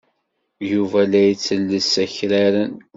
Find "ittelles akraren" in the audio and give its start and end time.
1.31-2.73